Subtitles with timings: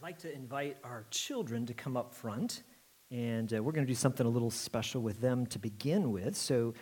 [0.00, 2.62] I'd like to invite our children to come up front,
[3.10, 6.36] and uh, we're going to do something a little special with them to begin with.
[6.36, 6.74] So,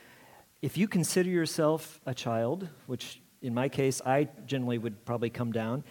[0.61, 5.51] if you consider yourself a child, which in my case, I generally would probably come
[5.51, 5.83] down,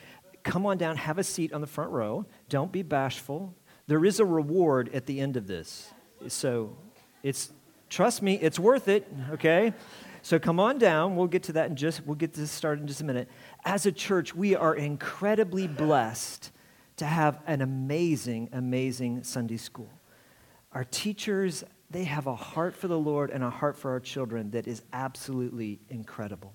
[0.44, 2.28] come on down, have a seat on the front row.
[2.48, 3.56] Don't be bashful.
[3.88, 5.90] There is a reward at the end of this.
[6.28, 6.78] So,
[7.24, 7.52] it's,
[7.90, 9.74] trust me, it's worth it, okay?
[10.22, 11.16] So come on down.
[11.16, 13.30] We'll get to that in just, we'll get this started in just a minute.
[13.64, 16.52] As a church, we are incredibly blessed
[16.98, 19.90] to have an amazing, amazing Sunday school.
[20.72, 24.52] Our teachers, they have a heart for the Lord and a heart for our children
[24.52, 26.54] that is absolutely incredible.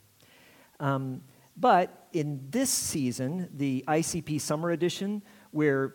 [0.79, 1.23] Um,
[1.57, 5.95] but in this season, the ICP Summer Edition, where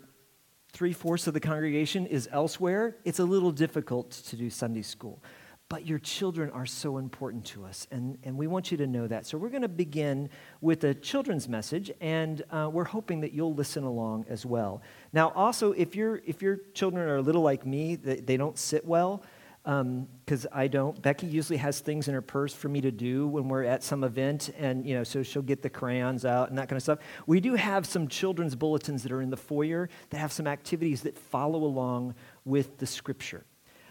[0.73, 5.23] three fourths of the congregation is elsewhere, it's a little difficult to do Sunday school.
[5.67, 9.07] But your children are so important to us, and, and we want you to know
[9.07, 9.25] that.
[9.25, 10.29] So, we're going to begin
[10.61, 14.83] with a children's message, and uh, we're hoping that you'll listen along as well.
[15.11, 18.59] Now, also, if, you if your children are a little like me, they, they don't
[18.59, 19.23] sit well,
[19.65, 21.01] because um, I don't.
[21.01, 24.03] Becky usually has things in her purse for me to do when we're at some
[24.03, 26.99] event, and you know, so she'll get the crayons out and that kind of stuff.
[27.25, 31.01] We do have some children's bulletins that are in the foyer that have some activities
[31.01, 32.13] that follow along
[32.45, 33.43] with the scripture.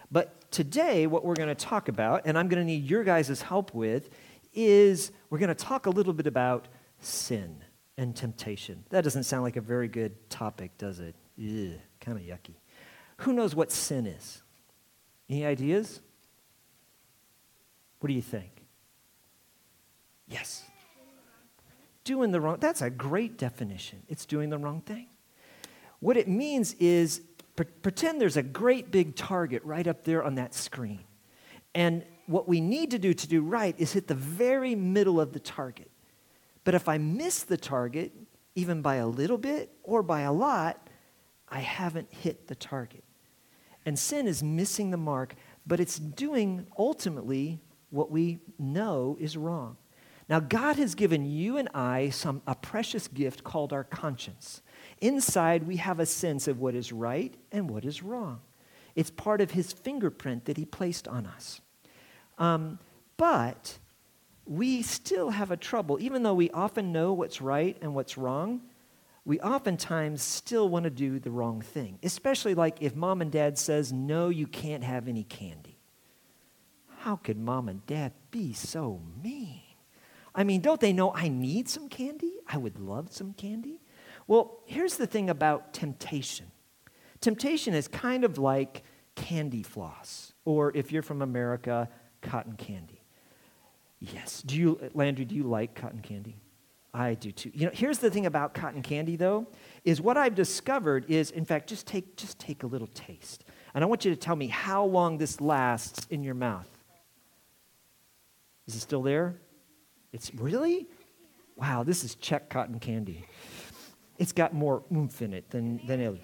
[0.09, 3.41] But today, what we're going to talk about, and I'm going to need your guys'
[3.41, 4.09] help with,
[4.53, 6.69] is we're going to talk a little bit about
[7.01, 7.57] sin
[7.97, 8.85] and temptation.
[8.89, 11.13] That doesn't sound like a very good topic, does it?
[11.37, 12.55] Ugh, kind of yucky.
[13.17, 14.43] Who knows what sin is?
[15.29, 15.99] Any ideas?
[17.99, 18.63] What do you think?
[20.25, 20.63] Yes.
[22.05, 22.59] Doing the wrong.
[22.61, 24.03] That's a great definition.
[24.07, 25.07] It's doing the wrong thing.
[25.99, 27.23] What it means is
[27.55, 31.03] pretend there's a great big target right up there on that screen.
[31.73, 35.33] And what we need to do to do right is hit the very middle of
[35.33, 35.91] the target.
[36.63, 38.11] But if I miss the target,
[38.55, 40.89] even by a little bit or by a lot,
[41.47, 43.03] I haven't hit the target.
[43.85, 45.35] And sin is missing the mark,
[45.67, 47.61] but it's doing ultimately
[47.91, 49.77] what we know is wrong.
[50.27, 54.63] Now, God has given you and I some, a precious gift called our conscience.
[55.01, 58.41] Inside, we have a sense of what is right and what is wrong.
[58.95, 61.59] It's part of his fingerprint that he placed on us.
[62.37, 62.79] Um,
[63.17, 63.77] but
[64.45, 68.61] we still have a trouble, even though we often know what's right and what's wrong,
[69.25, 71.97] we oftentimes still want to do the wrong thing.
[72.03, 75.79] Especially like if mom and dad says, no, you can't have any candy.
[76.99, 79.61] How could mom and dad be so mean?
[80.33, 82.33] I mean, don't they know I need some candy?
[82.47, 83.79] I would love some candy.
[84.27, 86.47] Well, here's the thing about temptation
[87.21, 88.83] temptation is kind of like
[89.15, 91.89] candy floss, or if you're from America,
[92.21, 93.01] cotton candy.
[93.99, 94.43] Yes.
[94.43, 96.37] Do you, Landry, do you like cotton candy?
[96.93, 97.51] I do too.
[97.53, 99.47] You know, here's the thing about cotton candy though,
[99.83, 103.43] is what I've discovered is, in fact, just take, just take a little taste.
[103.73, 106.69] And I want you to tell me how long this lasts in your mouth.
[108.67, 109.35] Is it still there?
[110.13, 110.87] It's really?
[111.55, 113.25] Wow, this is check cotton candy
[114.17, 116.21] it's got more oomph in it than, than it.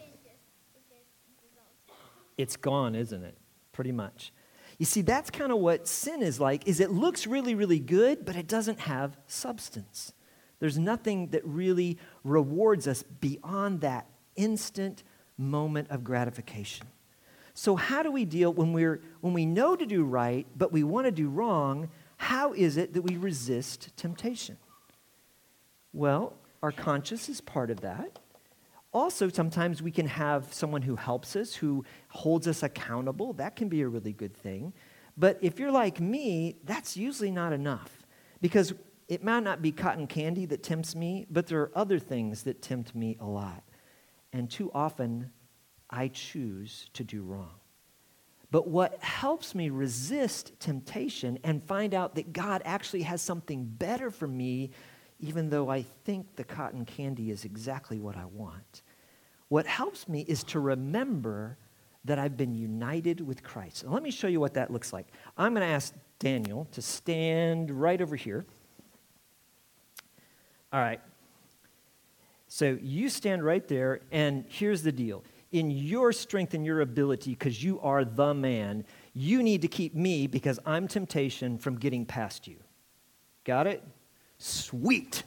[2.38, 3.38] It's gone, isn't it?
[3.72, 4.34] Pretty much.
[4.78, 8.26] You see, that's kind of what sin is like, is it looks really, really good,
[8.26, 10.14] but it doesn't have substance.
[10.60, 15.04] There's nothing that really rewards us beyond that instant
[15.38, 16.88] moment of gratification.
[17.54, 20.84] So how do we deal when we're when we know to do right, but we
[20.84, 21.90] want to do wrong?
[22.18, 24.58] How is it that we resist temptation?
[25.94, 26.34] Well,
[26.64, 28.20] our conscience is part of that.
[28.94, 33.34] Also, sometimes we can have someone who helps us, who holds us accountable.
[33.34, 34.74] That can be a really good thing.
[35.18, 38.06] But if you're like me, that's usually not enough
[38.42, 38.74] because
[39.08, 42.62] it might not be cotton candy that tempts me, but there are other things that
[42.62, 43.64] tempt me a lot.
[44.34, 45.32] And too often,
[45.90, 47.52] I choose to do wrong.
[48.52, 54.12] But what helps me resist temptation and find out that God actually has something better
[54.12, 54.72] for me
[55.22, 58.82] even though I think the cotton candy is exactly what I want.
[59.48, 61.58] What helps me is to remember
[62.06, 63.84] that I've been united with Christ.
[63.84, 65.08] And let me show you what that looks like.
[65.38, 68.46] I'm going to ask Daniel to stand right over here.
[70.74, 71.00] All right.
[72.48, 75.24] So you stand right there, and here's the deal.
[75.52, 79.94] In your strength and your ability, because you are the man, you need to keep
[79.94, 82.58] me, because I'm temptation, from getting past you.
[83.44, 83.84] Got it?
[84.42, 85.24] Sweet.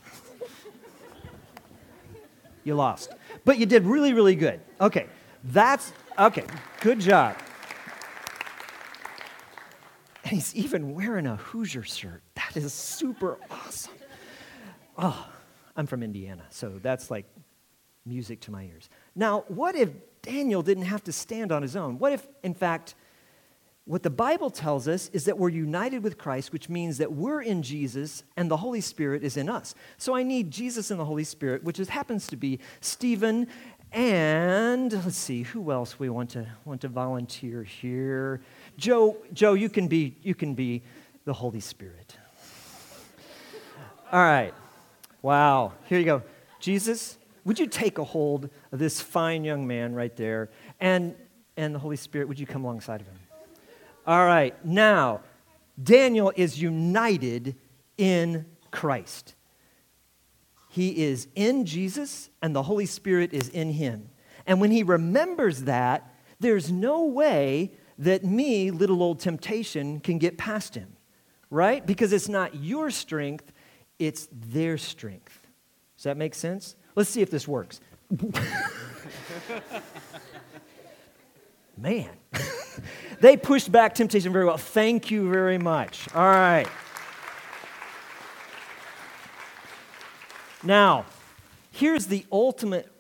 [2.65, 3.11] you lost.
[3.45, 4.61] But you did really, really good.
[4.81, 5.07] Okay,
[5.45, 6.45] that's, okay,
[6.81, 7.37] good job.
[10.25, 12.23] And he's even wearing a Hoosier shirt.
[12.35, 13.95] That is super awesome.
[14.99, 15.29] Oh,
[15.77, 17.27] I'm from Indiana, so that's like
[18.05, 18.89] music to my ears.
[19.15, 19.91] Now, what if
[20.23, 22.01] Daniel didn't have to stand on his own?
[22.01, 22.97] What if, in fact,
[23.87, 27.43] what the Bible tells us is that we're united with Christ, which means that we're
[27.43, 29.75] in Jesus and the Holy Spirit is in us.
[29.99, 33.47] So I need Jesus and the Holy Spirit, which is, happens to be Stephen
[33.95, 38.41] and let's see who else we want to want to volunteer here.
[38.77, 40.83] Joe, Joe, you can be you can be
[41.25, 42.17] the Holy Spirit.
[44.11, 44.53] All right.
[45.23, 45.75] Wow.
[45.87, 46.23] Here you go.
[46.59, 50.51] Jesus, would you take a hold of this fine young man right there?
[50.81, 51.15] And
[51.57, 53.19] and the Holy Spirit, would you come alongside of him?
[54.07, 55.23] All right, now,
[55.83, 57.57] Daniel is united
[57.97, 59.35] in Christ.
[60.69, 64.11] He is in Jesus, and the Holy Spirit is in him.
[64.47, 70.37] And when he remembers that, there's no way that me, little old temptation, can get
[70.37, 70.97] past him,
[71.49, 71.87] right?
[71.87, 73.53] Because it's not your strength,
[73.99, 75.47] it's their strength.
[75.97, 76.77] Does that make sense?
[76.95, 77.81] Let's see if this works.
[81.77, 82.11] Man.
[83.21, 84.57] they pushed back temptation very well.
[84.59, 86.09] Thank you very much.
[86.15, 86.67] All right.
[90.63, 91.05] Now,
[91.71, 92.91] here's the ultimate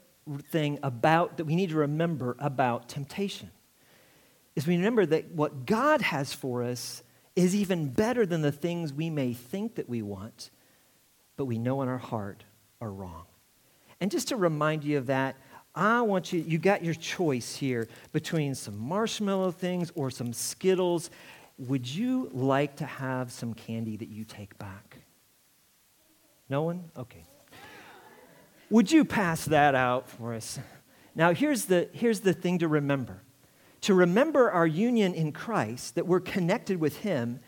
[0.51, 3.51] thing about that we need to remember about temptation.
[4.55, 7.03] Is we remember that what God has for us
[7.35, 10.51] is even better than the things we may think that we want,
[11.37, 12.45] but we know in our heart
[12.81, 13.25] are wrong.
[14.01, 15.37] And just to remind you of that,
[15.75, 21.11] I want you, you got your choice here between some marshmallow things or some Skittles.
[21.59, 24.99] Would you like to have some candy that you take back?
[26.49, 26.85] No one?
[26.97, 27.25] Okay.
[28.71, 30.59] Would you pass that out for us?
[31.15, 33.23] Now, here's the, here's the thing to remember.
[33.83, 37.41] To remember our union in Christ, that we're connected with Him,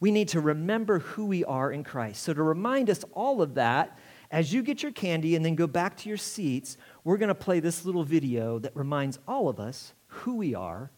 [0.00, 2.22] we need to remember who we are in Christ.
[2.22, 3.98] So, to remind us all of that,
[4.30, 7.34] as you get your candy and then go back to your seats, we're going to
[7.34, 10.90] play this little video that reminds all of us who we are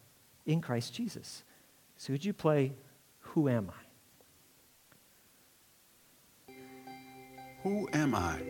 [0.46, 1.42] in Christ Jesus.
[1.96, 2.72] So, would you play
[3.20, 3.86] Who Am I?
[7.62, 8.40] Who am I?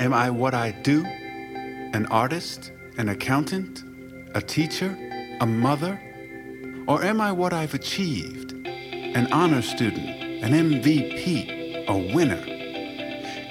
[0.00, 1.04] Am I what I do?
[1.04, 2.72] An artist?
[2.98, 3.84] An accountant?
[4.34, 4.98] A teacher?
[5.40, 6.00] A mother?
[6.88, 8.52] Or am I what I've achieved?
[8.66, 10.08] An honor student?
[10.42, 11.86] An MVP?
[11.86, 12.44] A winner?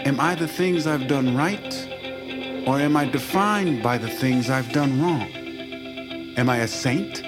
[0.06, 1.93] Am I the things I've done right?
[2.66, 5.30] Or am I defined by the things I've done wrong?
[6.38, 7.22] Am I a saint?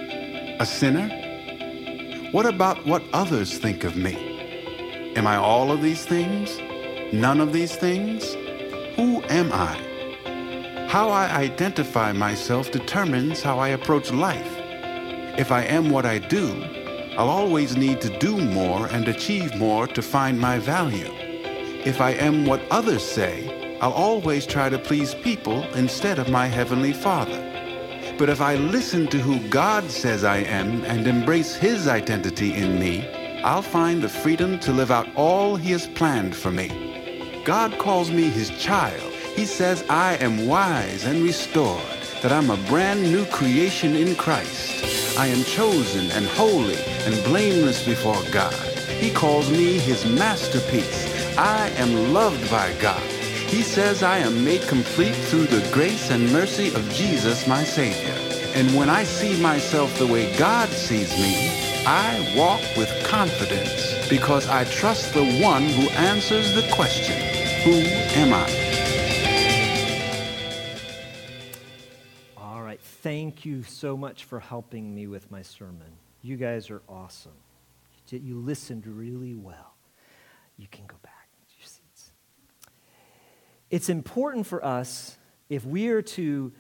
[0.62, 1.10] A sinner?
[2.32, 5.14] What about what others think of me?
[5.18, 6.58] Am I all of these things?
[7.14, 8.34] None of these things?
[8.96, 10.88] Who am I?
[10.88, 14.54] How I identify myself determines how I approach life.
[15.38, 16.64] If I am what I do,
[17.18, 21.12] I'll always need to do more and achieve more to find my value.
[21.86, 26.48] If I am what others say, I'll always try to please people instead of my
[26.48, 27.42] Heavenly Father.
[28.18, 32.80] But if I listen to who God says I am and embrace His identity in
[32.80, 33.06] me,
[33.44, 37.42] I'll find the freedom to live out all He has planned for me.
[37.44, 39.12] God calls me His child.
[39.36, 41.84] He says I am wise and restored,
[42.22, 45.18] that I'm a brand new creation in Christ.
[45.20, 48.54] I am chosen and holy and blameless before God.
[48.88, 51.38] He calls me His masterpiece.
[51.38, 53.04] I am loved by God.
[53.56, 58.14] He says I am made complete through the grace and mercy of Jesus, my Savior.
[58.54, 61.48] And when I see myself the way God sees me,
[61.88, 67.16] I walk with confidence because I trust the one who answers the question,
[67.64, 67.76] Who
[68.20, 68.50] am I?
[72.36, 72.82] All right.
[72.82, 75.94] Thank you so much for helping me with my sermon.
[76.22, 77.32] You guys are awesome.
[78.10, 79.76] You listened really well.
[80.58, 81.15] You can go back.
[83.70, 85.18] It's important for us,
[85.50, 86.54] if we are to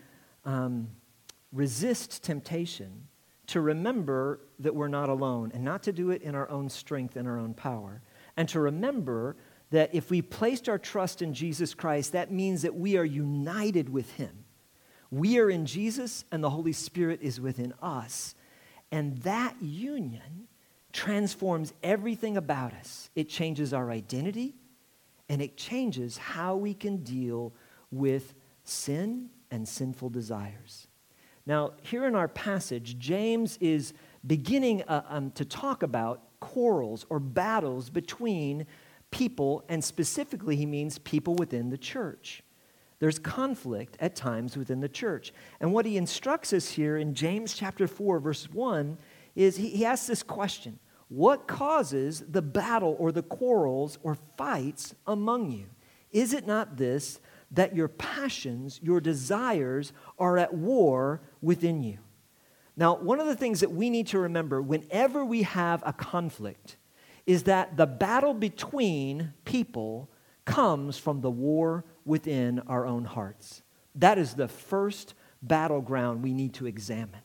[0.44, 0.90] um,
[1.52, 3.08] resist temptation,
[3.48, 7.16] to remember that we're not alone and not to do it in our own strength
[7.16, 8.02] and our own power.
[8.38, 9.36] And to remember
[9.72, 13.90] that if we placed our trust in Jesus Christ, that means that we are united
[13.90, 14.46] with Him.
[15.12, 18.36] We are in Jesus, and the Holy Spirit is within us.
[18.92, 20.48] And that union
[20.92, 23.10] transforms everything about us.
[23.16, 24.56] It changes our identity,
[25.30, 27.54] and it changes how we can deal
[27.92, 30.88] with sin and sinful desires.
[31.46, 33.94] Now, here in our passage, James is
[34.26, 38.66] beginning uh, um, to talk about quarrels or battles between
[39.12, 42.44] people, and specifically, he means people within the church.
[43.00, 45.34] There's conflict at times within the church.
[45.60, 48.98] And what he instructs us here in James chapter 4, verse 1,
[49.36, 54.96] is he, he asks this question what causes the battle or the quarrels or fights
[55.06, 55.66] among you?
[56.12, 57.20] Is it not this,
[57.52, 61.98] that your passions, your desires are at war within you.
[62.78, 66.78] Now, one of the things that we need to remember whenever we have a conflict
[67.26, 70.10] is that the battle between people
[70.44, 73.64] comes from the war within our own hearts.
[73.96, 77.22] That is the first battleground we need to examine.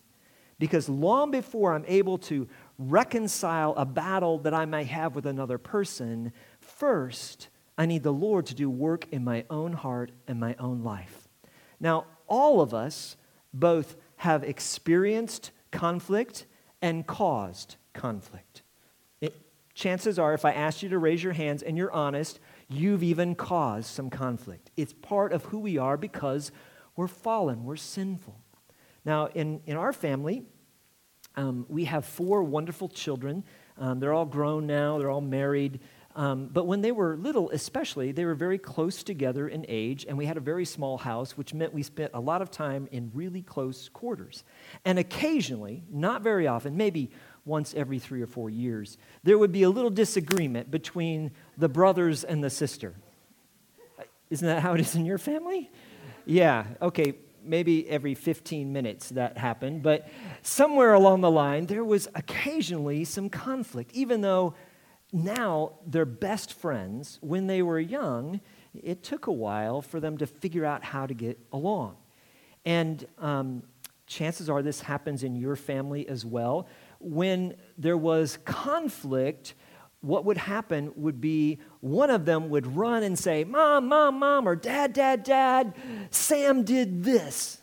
[0.59, 2.47] Because long before I'm able to
[2.81, 8.47] reconcile a battle that I may have with another person, first, I need the Lord
[8.47, 11.29] to do work in my own heart and my own life.
[11.79, 13.17] Now, all of us
[13.53, 16.47] both have experienced conflict
[16.81, 18.63] and caused conflict.
[19.21, 19.35] It,
[19.75, 23.35] chances are, if I asked you to raise your hands and you're honest, you've even
[23.35, 24.71] caused some conflict.
[24.77, 26.51] It's part of who we are because
[26.97, 28.41] we're fallen, we're sinful.
[29.05, 30.45] Now, in, in our family,
[31.40, 33.44] um, we have four wonderful children.
[33.78, 35.80] Um, they're all grown now, they're all married.
[36.14, 40.18] Um, but when they were little, especially, they were very close together in age, and
[40.18, 43.11] we had a very small house, which meant we spent a lot of time in
[43.14, 44.44] really close quarters.
[44.85, 47.11] And occasionally, not very often, maybe
[47.47, 52.23] once every three or four years, there would be a little disagreement between the brothers
[52.23, 52.97] and the sister.
[54.28, 55.70] Isn't that how it is in your family?
[56.26, 60.09] Yeah, okay, maybe every 15 minutes that happened, but
[60.42, 64.54] somewhere along the line, there was occasionally some conflict, even though
[65.12, 67.18] now they're best friends.
[67.20, 68.40] When they were young,
[68.75, 71.97] it took a while for them to figure out how to get along.
[72.64, 73.62] And um,
[74.06, 76.68] chances are this happens in your family as well.
[76.99, 79.54] When there was conflict,
[80.00, 84.49] what would happen would be one of them would run and say, Mom, Mom, Mom,
[84.49, 85.75] or Dad, Dad, Dad,
[86.11, 87.59] Sam did this.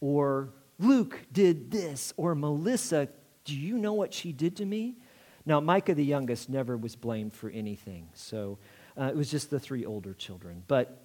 [0.00, 2.12] Or Luke did this.
[2.16, 3.08] Or Melissa,
[3.44, 4.96] do you know what she did to me?
[5.44, 8.08] Now, Micah, the youngest, never was blamed for anything.
[8.14, 8.58] So
[8.98, 10.64] uh, it was just the three older children.
[10.66, 11.00] But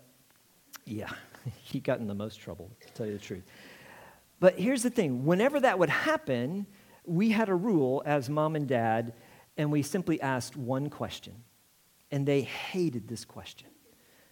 [0.85, 1.11] yeah,
[1.61, 3.43] he got in the most trouble, to tell you the truth.
[4.39, 6.65] But here's the thing whenever that would happen,
[7.05, 9.13] we had a rule as mom and dad
[9.57, 11.43] and we simply asked one question.
[12.11, 13.69] And they hated this question.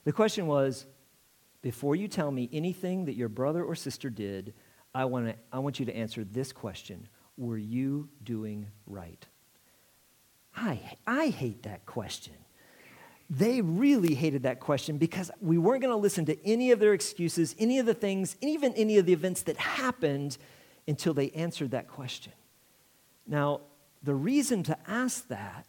[0.03, 0.85] The question was
[1.61, 4.53] Before you tell me anything that your brother or sister did,
[4.93, 7.07] I, wanna, I want you to answer this question
[7.37, 9.25] Were you doing right?
[10.55, 12.33] I, I hate that question.
[13.29, 16.93] They really hated that question because we weren't going to listen to any of their
[16.93, 20.37] excuses, any of the things, even any of the events that happened
[20.87, 22.33] until they answered that question.
[23.27, 23.61] Now,
[24.03, 25.65] the reason to ask that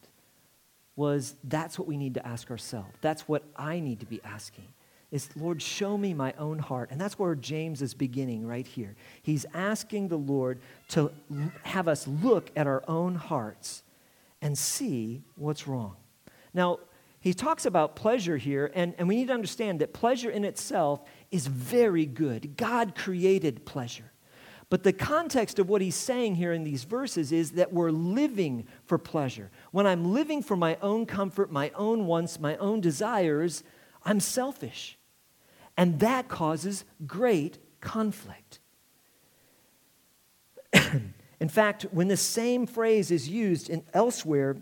[0.96, 2.90] was that's what we need to ask ourselves.
[3.00, 4.68] That's what I need to be asking.
[5.10, 6.90] Is Lord, show me my own heart.
[6.90, 8.94] And that's where James is beginning right here.
[9.22, 10.60] He's asking the Lord
[10.90, 11.10] to
[11.62, 13.82] have us look at our own hearts
[14.40, 15.96] and see what's wrong.
[16.54, 16.78] Now,
[17.20, 21.02] he talks about pleasure here, and, and we need to understand that pleasure in itself
[21.30, 22.56] is very good.
[22.56, 24.10] God created pleasure.
[24.71, 28.67] But the context of what he's saying here in these verses is that we're living
[28.85, 29.50] for pleasure.
[29.73, 33.65] When I'm living for my own comfort, my own wants, my own desires,
[34.05, 34.97] I'm selfish.
[35.77, 38.61] And that causes great conflict.
[40.73, 44.57] in fact, when the same phrase is used in elsewhere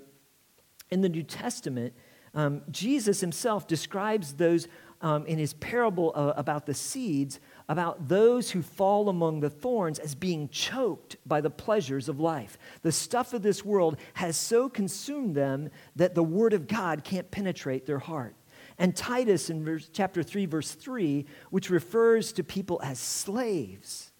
[0.90, 1.92] in the New Testament,
[2.34, 4.68] um, Jesus himself describes those
[5.02, 9.98] um, in his parable uh, about the seeds about those who fall among the thorns
[9.98, 12.58] as being choked by the pleasures of life.
[12.82, 17.30] The stuff of this world has so consumed them that the word of God can't
[17.30, 18.34] penetrate their heart.
[18.78, 24.12] And Titus in verse, chapter 3, verse 3, which refers to people as slaves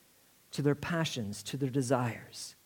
[0.50, 2.56] to their passions, to their desires.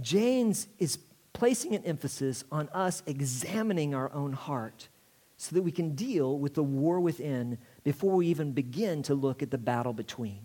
[0.00, 0.98] James is
[1.32, 4.88] placing an emphasis on us examining our own heart
[5.36, 9.44] so that we can deal with the war within before we even begin to look
[9.44, 10.40] at the battle between.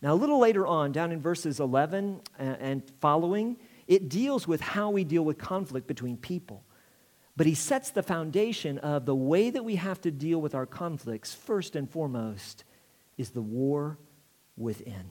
[0.00, 4.88] Now, a little later on, down in verses 11 and following, it deals with how
[4.88, 6.64] we deal with conflict between people.
[7.36, 10.64] But he sets the foundation of the way that we have to deal with our
[10.64, 12.64] conflicts, first and foremost,
[13.18, 13.98] is the war
[14.56, 15.10] within.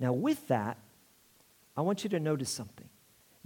[0.00, 0.78] Now, with that,
[1.76, 2.88] I want you to notice something.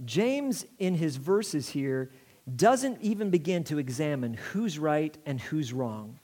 [0.05, 2.09] James, in his verses here,
[2.57, 6.19] doesn't even begin to examine who's right and who's wrong.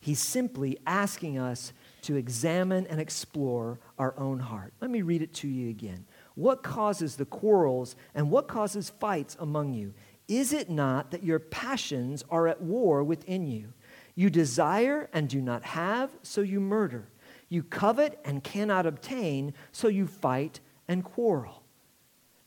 [0.00, 4.72] He's simply asking us to examine and explore our own heart.
[4.80, 6.06] Let me read it to you again.
[6.34, 9.94] What causes the quarrels and what causes fights among you?
[10.26, 13.72] Is it not that your passions are at war within you?
[14.14, 17.08] You desire and do not have, so you murder.
[17.48, 21.61] You covet and cannot obtain, so you fight and quarrel.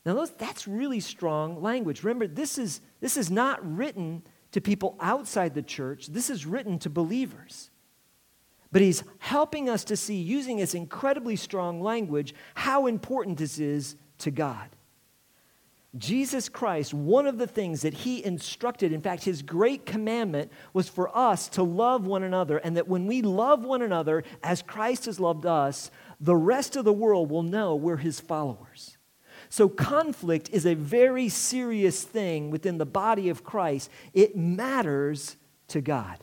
[0.06, 2.04] Now, those, that's really strong language.
[2.04, 4.22] Remember, this is, this is not written
[4.52, 6.06] to people outside the church.
[6.06, 7.70] This is written to believers.
[8.70, 13.96] But he's helping us to see, using his incredibly strong language, how important this is
[14.18, 14.70] to God.
[15.96, 20.88] Jesus Christ, one of the things that he instructed, in fact, his great commandment was
[20.88, 25.06] for us to love one another, and that when we love one another as Christ
[25.06, 28.95] has loved us, the rest of the world will know we're his followers.
[29.48, 33.90] So, conflict is a very serious thing within the body of Christ.
[34.12, 35.36] It matters
[35.68, 36.18] to God.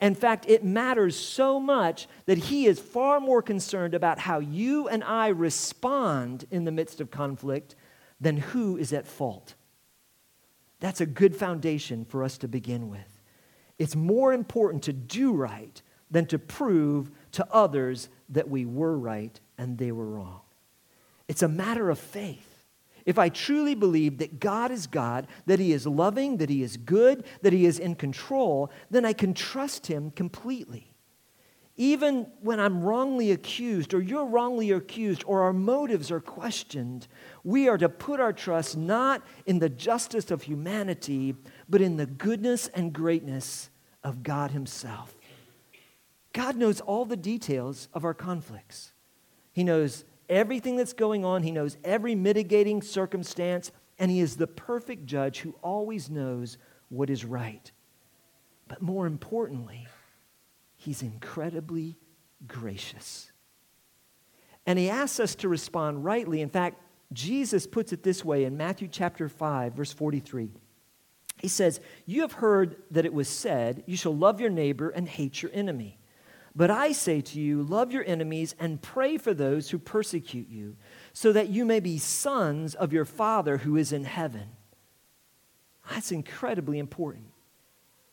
[0.00, 4.88] In fact, it matters so much that he is far more concerned about how you
[4.88, 7.74] and I respond in the midst of conflict
[8.20, 9.54] than who is at fault.
[10.80, 13.22] That's a good foundation for us to begin with.
[13.78, 19.38] It's more important to do right than to prove to others that we were right
[19.56, 20.40] and they were wrong.
[21.28, 22.50] It's a matter of faith.
[23.06, 26.76] If I truly believe that God is God, that He is loving, that He is
[26.76, 30.94] good, that He is in control, then I can trust Him completely.
[31.76, 37.08] Even when I'm wrongly accused, or you're wrongly accused, or our motives are questioned,
[37.42, 41.34] we are to put our trust not in the justice of humanity,
[41.68, 43.70] but in the goodness and greatness
[44.04, 45.16] of God Himself.
[46.32, 48.92] God knows all the details of our conflicts.
[49.52, 50.04] He knows
[50.34, 55.40] everything that's going on, He knows every mitigating circumstance, and He is the perfect judge
[55.40, 57.70] who always knows what is right.
[58.68, 59.86] But more importantly,
[60.76, 61.96] He's incredibly
[62.46, 63.30] gracious.
[64.66, 66.40] And He asks us to respond rightly.
[66.40, 66.80] In fact,
[67.12, 70.50] Jesus puts it this way in Matthew chapter 5, verse 43.
[71.40, 75.08] He says, You have heard that it was said, You shall love your neighbor and
[75.08, 75.98] hate your enemy.
[76.56, 80.76] But I say to you, love your enemies and pray for those who persecute you,
[81.12, 84.50] so that you may be sons of your Father who is in heaven.
[85.90, 87.26] That's incredibly important.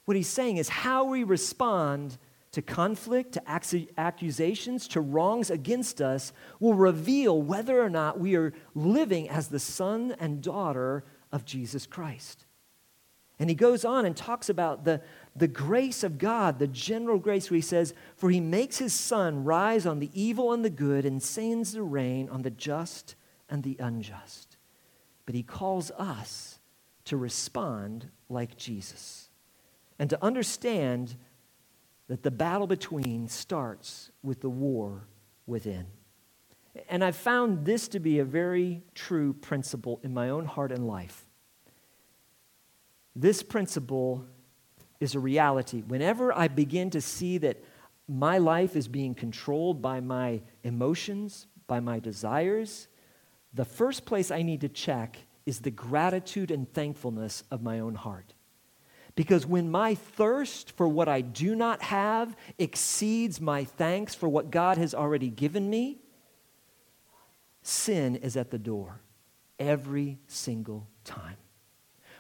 [0.05, 2.17] What he's saying is how we respond
[2.51, 8.53] to conflict, to accusations, to wrongs against us will reveal whether or not we are
[8.75, 12.46] living as the son and daughter of Jesus Christ.
[13.39, 15.01] And he goes on and talks about the,
[15.35, 19.44] the grace of God, the general grace, where he says, For he makes his sun
[19.44, 23.15] rise on the evil and the good and sends the rain on the just
[23.50, 24.57] and the unjust.
[25.25, 26.59] But he calls us
[27.05, 29.29] to respond like Jesus
[29.98, 31.15] and to understand
[32.07, 35.07] that the battle between starts with the war
[35.46, 35.85] within.
[36.89, 40.87] And I've found this to be a very true principle in my own heart and
[40.87, 41.25] life.
[43.15, 44.25] This principle
[45.01, 45.81] is a reality.
[45.81, 47.61] Whenever I begin to see that
[48.07, 52.87] my life is being controlled by my emotions, by my desires,
[53.53, 57.96] the first place I need to check is the gratitude and thankfulness of my own
[57.96, 58.33] heart.
[59.16, 64.51] Because when my thirst for what I do not have exceeds my thanks for what
[64.51, 66.00] God has already given me,
[67.64, 69.01] sin is at the door
[69.59, 71.37] every single time.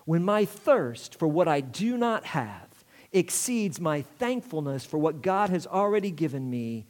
[0.05, 2.70] When my thirst for what I do not have
[3.13, 6.85] exceeds my thankfulness for what God has already given me,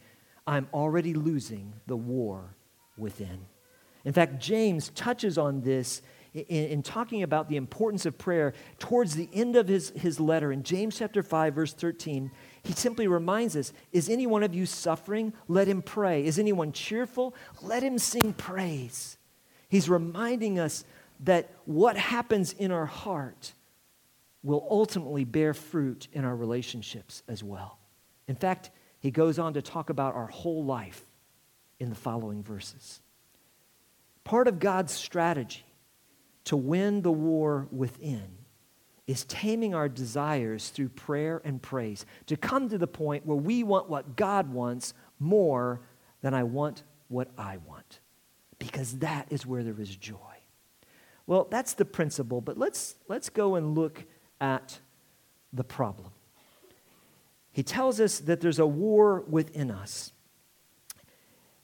[0.46, 2.56] I'm already losing the war
[2.96, 3.46] within.
[4.04, 6.02] In fact, James touches on this
[6.34, 10.50] in, in, talking about the importance of prayer towards the end of his, his letter
[10.50, 12.30] in James chapter 5, verse 13.
[12.62, 15.34] He simply reminds us Is any one of you suffering?
[15.46, 16.24] Let him pray.
[16.24, 17.34] Is anyone cheerful?
[17.60, 19.18] Let him sing praise.
[19.68, 20.84] He's reminding us
[21.20, 23.52] that what happens in our heart
[24.42, 27.78] will ultimately bear fruit in our relationships as well.
[28.26, 31.04] In fact, he goes on to talk about our whole life
[31.78, 33.00] in the following verses.
[34.24, 35.64] Part of God's strategy
[36.44, 38.38] to win the war within
[39.06, 43.64] is taming our desires through prayer and praise, to come to the point where we
[43.64, 45.80] want what God wants more
[46.20, 48.00] than I want what I want,
[48.58, 50.16] because that is where there is joy.
[51.26, 54.04] Well, that's the principle, but let's, let's go and look
[54.42, 54.80] at
[55.52, 56.10] the problem.
[57.52, 60.12] He tells us that there's a war within us.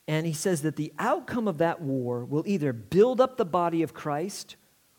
[0.07, 3.83] And he says that the outcome of that war will either build up the body
[3.83, 4.57] of Christ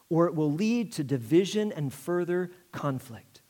[0.10, 3.42] or it will lead to division and further conflict.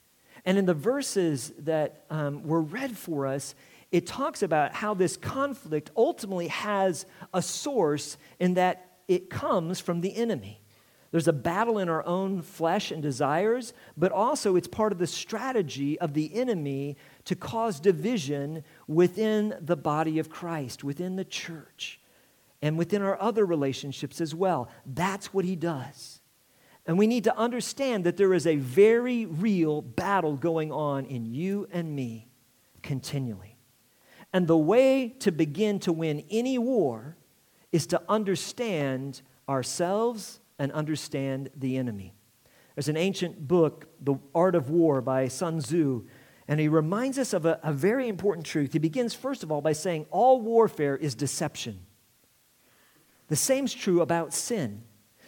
[0.45, 3.55] And in the verses that um, were read for us,
[3.91, 10.01] it talks about how this conflict ultimately has a source in that it comes from
[10.01, 10.58] the enemy.
[11.11, 15.07] There's a battle in our own flesh and desires, but also it's part of the
[15.07, 21.99] strategy of the enemy to cause division within the body of Christ, within the church,
[22.61, 24.69] and within our other relationships as well.
[24.85, 26.21] That's what he does.
[26.85, 31.25] And we need to understand that there is a very real battle going on in
[31.25, 32.27] you and me
[32.83, 33.57] continually.
[34.31, 37.17] And the way to begin to win any war
[37.71, 42.13] is to understand ourselves and understand the enemy.
[42.75, 46.05] There's an ancient book, The Art of War by Sun Tzu,
[46.47, 48.73] and he reminds us of a, a very important truth.
[48.73, 51.79] He begins, first of all, by saying all warfare is deception.
[53.27, 54.83] The same's true about sin.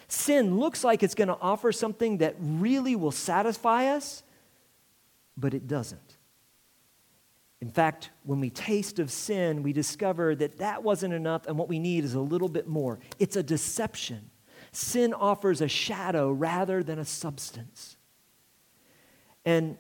[0.08, 4.24] Sin looks like it's going to offer something that really will satisfy us,
[5.38, 6.18] but it doesn't.
[7.62, 11.70] In fact, when we taste of sin, we discover that that wasn't enough, and what
[11.70, 12.98] we need is a little bit more.
[13.20, 14.31] It's a deception.
[14.72, 17.98] Sin offers a shadow rather than a substance.
[19.46, 19.78] And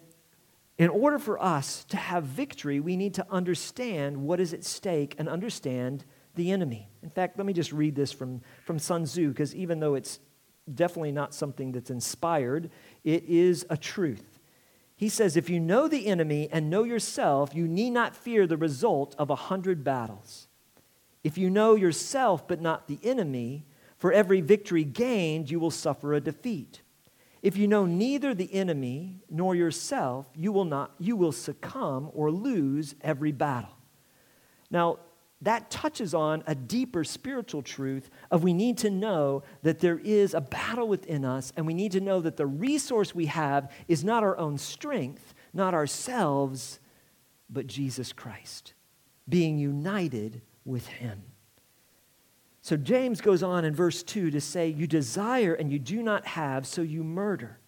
[0.78, 5.16] in order for us to have victory, we need to understand what is at stake
[5.18, 6.04] and understand
[6.36, 6.90] the enemy.
[7.04, 10.20] In fact, let me just read this from, from Sun Tzu, because even though it's
[10.74, 12.70] definitely not something that's inspired,
[13.04, 14.40] it is a truth.
[14.96, 18.58] He says, If you know the enemy and know yourself, you need not fear the
[18.58, 20.48] result of a hundred battles.
[21.24, 23.66] If you know yourself but not the enemy,
[24.02, 26.82] for every victory gained, you will suffer a defeat.
[27.44, 32.32] If you know neither the enemy nor yourself, you will, not, you will succumb or
[32.32, 33.78] lose every battle.
[34.72, 34.98] Now,
[35.44, 40.34] that touches on a deeper spiritual truth of we need to know that there is
[40.34, 44.04] a battle within us and we need to know that the resource we have is
[44.04, 46.80] not our own strength not ourselves
[47.50, 48.76] but jesus christ
[49.28, 51.24] being united with him
[52.62, 56.26] so james goes on in verse 2 to say you desire and you do not
[56.26, 57.60] have so you murder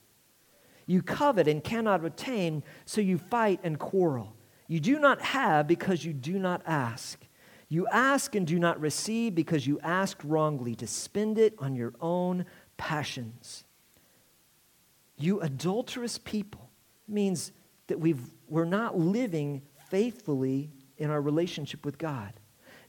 [0.86, 4.36] you covet and cannot obtain so you fight and quarrel
[4.68, 7.28] you do not have because you do not ask
[7.74, 11.92] you ask and do not receive because you ask wrongly to spend it on your
[12.00, 12.46] own
[12.78, 13.66] passions.
[15.18, 16.70] You adulterous people
[17.08, 17.52] means
[17.88, 22.34] that we've, we're not living faithfully in our relationship with God.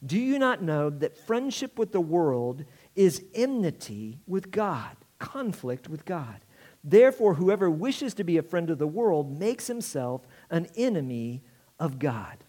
[0.05, 2.65] Do you not know that friendship with the world
[2.95, 6.41] is enmity with God, conflict with God?
[6.83, 11.43] Therefore, whoever wishes to be a friend of the world makes himself an enemy
[11.79, 12.45] of God.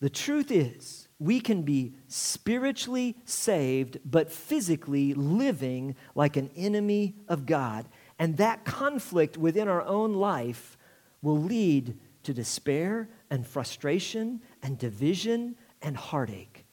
[0.00, 7.46] The truth is, we can be spiritually saved, but physically living like an enemy of
[7.46, 7.86] God.
[8.18, 10.76] And that conflict within our own life
[11.22, 16.64] will lead to despair and frustration and division and heartache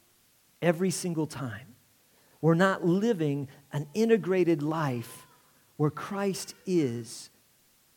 [0.62, 1.76] every single time.
[2.40, 5.28] We're not living an integrated life
[5.78, 7.30] where Christ is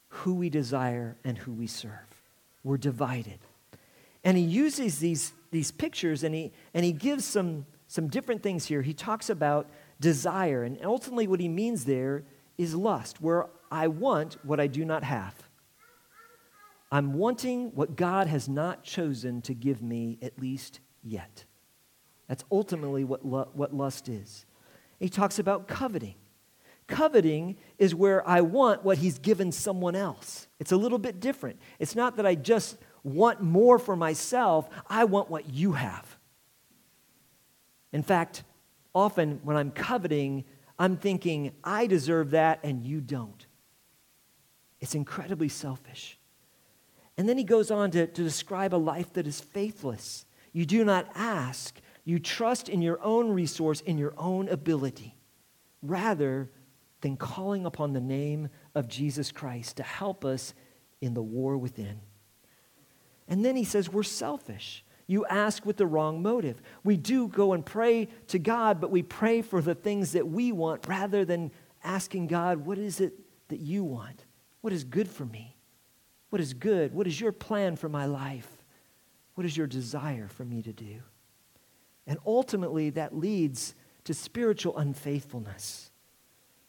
[0.08, 2.22] who we desire and who we serve.
[2.62, 3.38] We're divided.
[4.24, 8.66] And he uses these, these pictures and he, and he gives some, some different things
[8.66, 8.82] here.
[8.82, 12.24] He talks about desire, and ultimately, what he means there
[12.58, 15.43] is lust, where I want what I do not have.
[16.94, 21.44] I'm wanting what God has not chosen to give me, at least yet.
[22.28, 24.46] That's ultimately what, what lust is.
[25.00, 26.14] He talks about coveting.
[26.86, 30.46] Coveting is where I want what he's given someone else.
[30.60, 31.58] It's a little bit different.
[31.80, 36.16] It's not that I just want more for myself, I want what you have.
[37.92, 38.44] In fact,
[38.94, 40.44] often when I'm coveting,
[40.78, 43.44] I'm thinking, I deserve that and you don't.
[44.78, 46.20] It's incredibly selfish.
[47.16, 50.24] And then he goes on to, to describe a life that is faithless.
[50.52, 55.16] You do not ask, you trust in your own resource, in your own ability,
[55.82, 56.50] rather
[57.00, 60.54] than calling upon the name of Jesus Christ to help us
[61.00, 62.00] in the war within.
[63.28, 64.84] And then he says, We're selfish.
[65.06, 66.62] You ask with the wrong motive.
[66.82, 70.50] We do go and pray to God, but we pray for the things that we
[70.50, 73.12] want rather than asking God, What is it
[73.48, 74.24] that you want?
[74.62, 75.53] What is good for me?
[76.34, 76.92] What is good?
[76.92, 78.48] What is your plan for my life?
[79.36, 81.00] What is your desire for me to do?
[82.08, 85.92] And ultimately, that leads to spiritual unfaithfulness.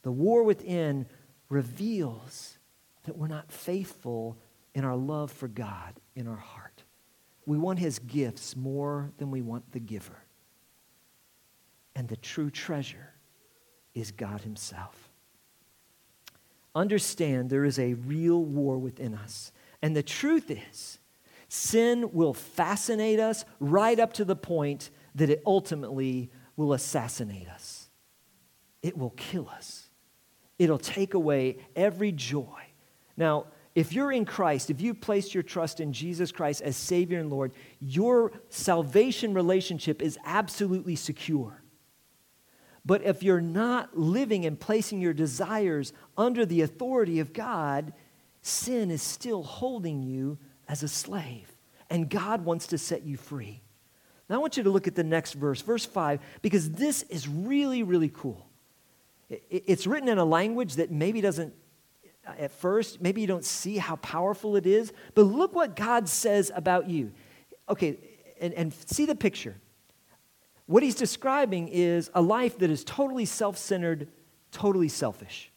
[0.04, 1.08] The war within
[1.50, 2.60] reveals
[3.06, 4.38] that we're not faithful
[4.76, 6.84] in our love for God in our heart.
[7.48, 10.22] We want his gifts more than we want the giver.
[11.96, 13.16] And the true treasure
[13.96, 15.10] is God himself.
[16.76, 19.54] Understand there is a real war within us.
[19.86, 20.98] And the truth is,
[21.48, 27.92] sin will fascinate us right up to the point that it ultimately will assassinate us.
[28.82, 29.92] It will kill us.
[30.58, 32.64] It'll take away every joy.
[33.16, 33.46] Now,
[33.76, 37.30] if you're in Christ, if you've placed your trust in Jesus Christ as Savior and
[37.30, 41.62] Lord, your salvation relationship is absolutely secure.
[42.84, 47.94] But if you're not living and placing your desires under the authority of God,
[48.46, 51.52] sin is still holding you as a slave.
[51.90, 53.62] And God wants to set you free.
[54.30, 57.28] Now, I want you to look at the next verse, verse 5, because this is
[57.28, 58.48] really, really cool.
[59.30, 61.54] It's written in a language that maybe doesn't,
[62.38, 66.52] at first, maybe you don't see how powerful it is, but look what God says
[66.56, 67.12] about you.
[67.70, 67.98] Okay,
[68.40, 69.56] and, and see the picture.
[70.68, 74.08] What he's describing is a life that is totally self centered,
[74.52, 75.52] totally selfish.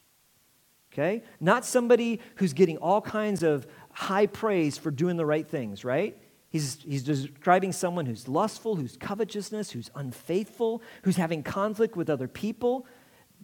[0.99, 1.23] Okay?
[1.39, 6.19] Not somebody who's getting all kinds of high praise for doing the right things, right?
[6.51, 12.27] He's, he's describing someone who's lustful, who's covetousness, who's unfaithful, who's having conflict with other
[12.27, 12.85] people.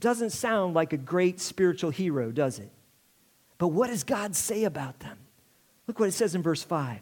[0.00, 2.72] Doesn't sound like a great spiritual hero, does it?
[3.58, 5.18] But what does God say about them?
[5.86, 6.98] Look what it says in verse 5.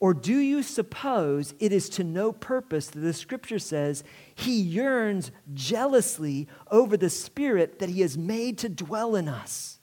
[0.00, 5.30] Or do you suppose it is to no purpose that the scripture says he yearns
[5.52, 9.80] jealously over the spirit that he has made to dwell in us?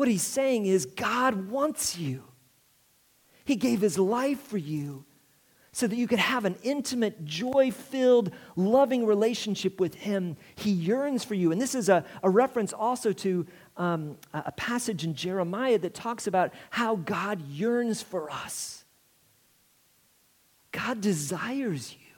[0.00, 2.22] What he's saying is God wants you.
[3.44, 5.04] He gave his life for you
[5.72, 10.38] so that you could have an intimate, joy filled, loving relationship with him.
[10.54, 11.52] He yearns for you.
[11.52, 16.26] And this is a, a reference also to um, a passage in Jeremiah that talks
[16.26, 18.86] about how God yearns for us.
[20.72, 22.10] God desires you.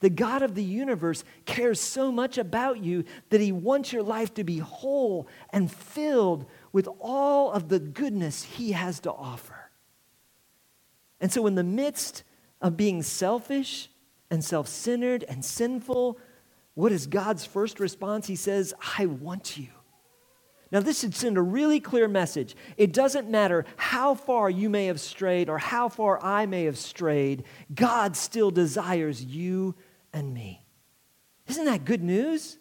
[0.00, 4.34] The God of the universe cares so much about you that he wants your life
[4.34, 9.70] to be whole and filled with all of the goodness he has to offer.
[11.22, 12.22] And so, in the midst
[12.60, 13.88] of being selfish
[14.30, 16.18] and self centered and sinful,
[16.74, 18.26] what is God's first response?
[18.26, 19.68] He says, I want you.
[20.70, 22.54] Now, this should send a really clear message.
[22.76, 26.76] It doesn't matter how far you may have strayed or how far I may have
[26.76, 29.76] strayed, God still desires you
[30.12, 30.62] and me.
[31.46, 32.58] Isn't that good news?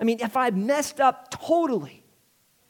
[0.00, 2.02] I mean, if I messed up totally,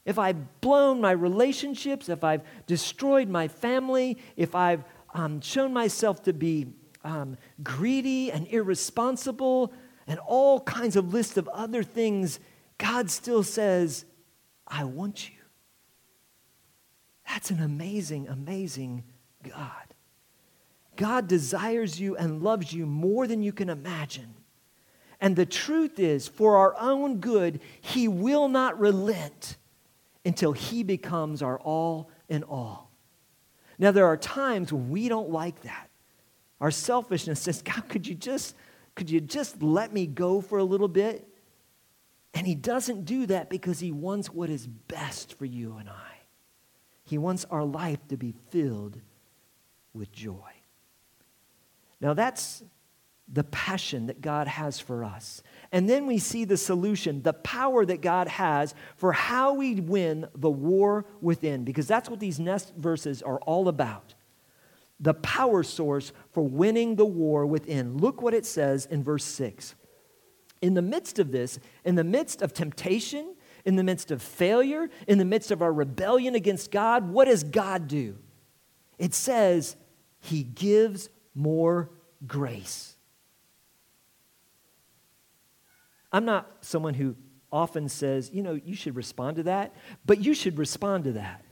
[0.09, 6.23] if I've blown my relationships, if I've destroyed my family, if I've um, shown myself
[6.23, 6.69] to be
[7.05, 9.71] um, greedy and irresponsible,
[10.07, 12.41] and all kinds of lists of other things
[12.79, 14.07] God still says,
[14.67, 15.37] I want you.
[17.29, 19.05] That's an amazing, amazing
[19.47, 19.95] God.
[20.97, 24.37] God desires you and loves you more than you can imagine.
[25.21, 29.59] And the truth is, for our own good, He will not relent
[30.25, 32.91] until He becomes our all in all.
[33.79, 35.89] Now, there are times when we don't like that.
[36.61, 38.57] Our selfishness says, God, could you just,
[38.97, 41.29] could you just let me go for a little bit?
[42.35, 46.19] And he doesn't do that because he wants what is best for you and I.
[47.05, 49.01] He wants our life to be filled
[49.95, 50.53] with joy.
[52.01, 52.63] Now, that's
[53.31, 55.43] the passion that God has for us.
[55.71, 60.27] And then we see the solution, the power that God has for how we win
[60.35, 64.15] the war within, because that's what these next verses are all about.
[65.01, 67.99] The power source for winning the war within.
[67.99, 69.75] Look what it says in verse 6
[70.61, 74.89] in the midst of this, in the midst of temptation, in the midst of failure,
[75.07, 78.17] in the midst of our rebellion against God, what does God do?
[78.99, 79.77] It says,
[80.21, 81.91] He gives more
[82.27, 82.97] grace.
[86.13, 87.17] I'm not someone who
[87.53, 91.45] often says, you know, you should respond to that, but you should respond to that.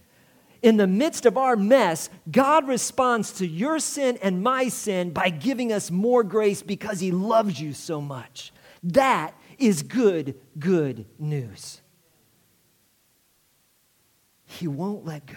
[0.62, 5.31] In the midst of our mess, God responds to your sin and my sin by
[5.31, 8.53] giving us more grace because He loves you so much.
[8.83, 11.81] That is good, good news.
[14.45, 15.35] He won't let go.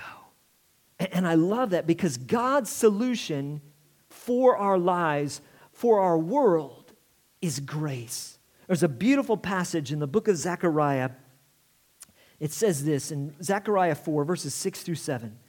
[1.00, 3.62] And I love that because God's solution
[4.10, 6.94] for our lives, for our world,
[7.42, 8.39] is grace.
[8.70, 11.10] There's a beautiful passage in the book of Zechariah.
[12.40, 15.40] It says this in Zechariah 4, verses 6 through 7.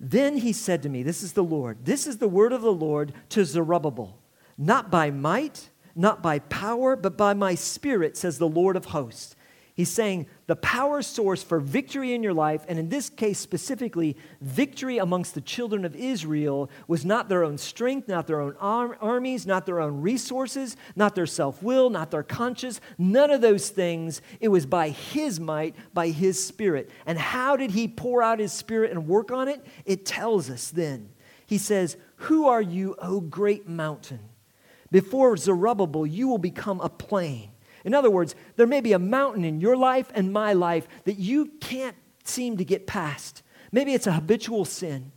[0.00, 1.84] Then he said to me, This is the Lord.
[1.84, 4.18] This is the word of the Lord to Zerubbabel.
[4.56, 9.35] Not by might, not by power, but by my spirit, says the Lord of hosts.
[9.76, 14.16] He's saying the power source for victory in your life, and in this case specifically,
[14.40, 19.46] victory amongst the children of Israel, was not their own strength, not their own armies,
[19.46, 24.22] not their own resources, not their self will, not their conscience, none of those things.
[24.40, 26.88] It was by His might, by His Spirit.
[27.04, 29.62] And how did He pour out His Spirit and work on it?
[29.84, 31.10] It tells us then.
[31.46, 34.20] He says, Who are you, O great mountain?
[34.90, 37.50] Before Zerubbabel, you will become a plain.
[37.86, 41.20] In other words, there may be a mountain in your life and my life that
[41.20, 43.42] you can't seem to get past.
[43.70, 45.12] Maybe it's a habitual sin.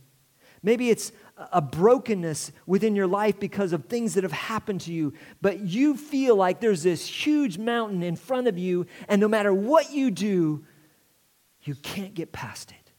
[0.62, 5.14] Maybe it's a brokenness within your life because of things that have happened to you,
[5.42, 9.52] but you feel like there's this huge mountain in front of you, and no matter
[9.52, 10.64] what you do,
[11.62, 12.92] you can't get past it.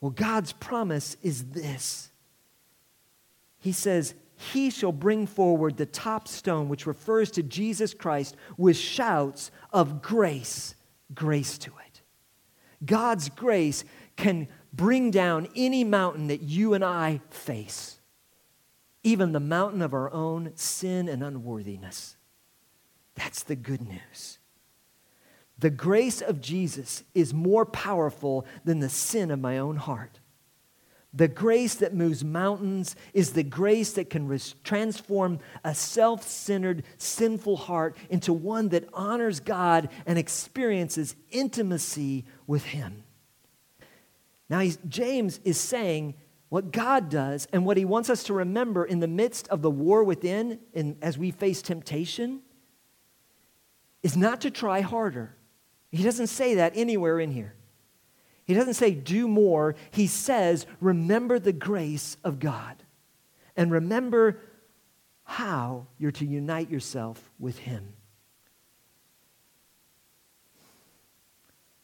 [0.00, 2.10] Well, God's promise is this
[3.58, 8.76] He says, He shall bring forward the top stone, which refers to Jesus Christ, with
[8.76, 10.76] shouts of grace,
[11.12, 12.02] grace to it.
[12.84, 13.84] God's grace
[14.16, 17.98] can bring down any mountain that you and I face,
[19.02, 22.16] even the mountain of our own sin and unworthiness.
[23.16, 24.38] That's the good news.
[25.58, 30.17] The grace of Jesus is more powerful than the sin of my own heart.
[31.14, 36.84] The grace that moves mountains is the grace that can res- transform a self centered,
[36.98, 43.04] sinful heart into one that honors God and experiences intimacy with Him.
[44.50, 46.14] Now, James is saying
[46.48, 49.70] what God does and what he wants us to remember in the midst of the
[49.70, 52.40] war within and as we face temptation
[54.02, 55.36] is not to try harder.
[55.90, 57.54] He doesn't say that anywhere in here.
[58.48, 59.76] He doesn't say do more.
[59.90, 62.82] He says remember the grace of God
[63.54, 64.40] and remember
[65.24, 67.92] how you're to unite yourself with Him.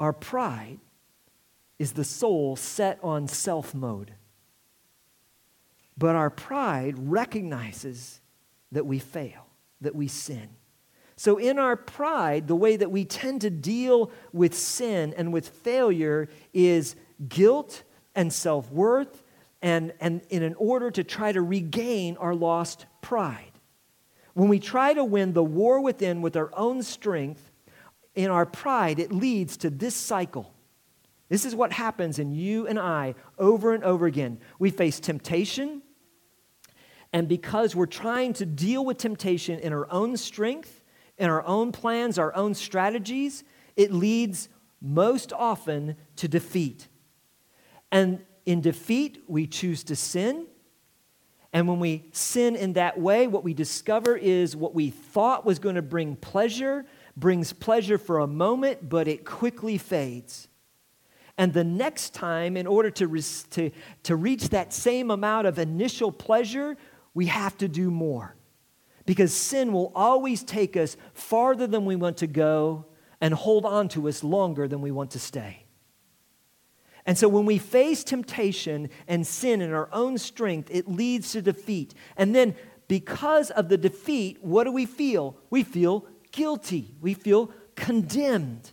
[0.00, 0.78] Our pride
[1.78, 4.14] is the soul set on self mode.
[5.98, 8.22] But our pride recognizes
[8.72, 9.46] that we fail,
[9.82, 10.48] that we sin.
[11.16, 15.48] So, in our pride, the way that we tend to deal with sin and with
[15.48, 16.96] failure is
[17.28, 19.22] guilt and self worth,
[19.62, 23.52] and, and in an order to try to regain our lost pride.
[24.34, 27.50] When we try to win the war within with our own strength,
[28.16, 30.54] in our pride, it leads to this cycle
[31.28, 34.38] this is what happens in you and I over and over again.
[34.58, 35.82] We face temptation,
[37.12, 40.82] and because we're trying to deal with temptation in our own strength,
[41.18, 43.44] in our own plans, our own strategies,
[43.76, 44.48] it leads
[44.80, 46.88] most often to defeat.
[47.90, 50.46] And in defeat, we choose to sin.
[51.52, 55.58] And when we sin in that way, what we discover is what we thought was
[55.58, 56.84] going to bring pleasure
[57.16, 60.48] brings pleasure for a moment, but it quickly fades.
[61.36, 63.70] And the next time, in order to, to,
[64.04, 66.76] to reach that same amount of initial pleasure,
[67.12, 68.36] we have to do more.
[69.06, 72.86] Because sin will always take us farther than we want to go
[73.20, 75.64] and hold on to us longer than we want to stay.
[77.06, 81.42] And so when we face temptation and sin in our own strength, it leads to
[81.42, 81.94] defeat.
[82.16, 82.54] And then
[82.88, 85.36] because of the defeat, what do we feel?
[85.50, 86.94] We feel guilty.
[87.00, 88.72] We feel condemned.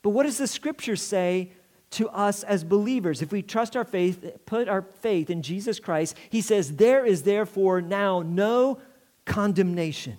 [0.00, 1.52] But what does the scripture say
[1.92, 3.22] to us as believers.
[3.22, 7.22] If we trust our faith, put our faith in Jesus Christ, he says, There is
[7.22, 8.80] therefore now no
[9.24, 10.18] condemnation,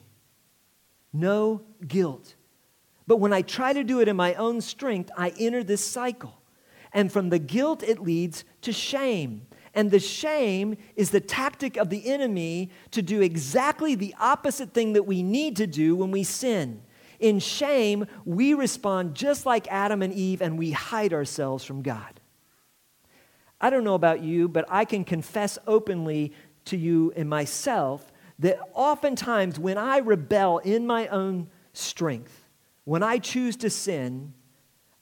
[1.11, 2.35] no guilt.
[3.05, 6.41] But when I try to do it in my own strength, I enter this cycle.
[6.93, 9.47] And from the guilt, it leads to shame.
[9.73, 14.93] And the shame is the tactic of the enemy to do exactly the opposite thing
[14.93, 16.83] that we need to do when we sin.
[17.19, 22.19] In shame, we respond just like Adam and Eve and we hide ourselves from God.
[23.59, 26.33] I don't know about you, but I can confess openly
[26.65, 32.49] to you and myself that oftentimes when I rebel in my own strength,
[32.83, 34.33] when I choose to sin,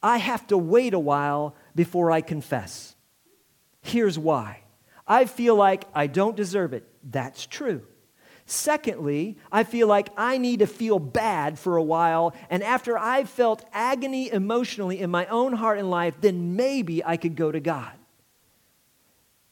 [0.04, 2.96] I have to wait a while before I confess.
[3.82, 4.64] Here's why
[5.08, 6.88] I feel like I don't deserve it.
[7.04, 7.82] That's true.
[8.46, 12.34] Secondly, I feel like I need to feel bad for a while.
[12.50, 17.18] And after I've felt agony emotionally in my own heart and life, then maybe I
[17.18, 17.94] could go to God.